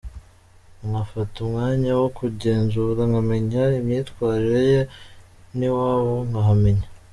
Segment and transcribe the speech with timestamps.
[0.87, 4.81] Nkafata umwanya wo kumugenzura nkamenya imyitwarire ye
[5.57, 6.87] n’iwabo nkahamenya.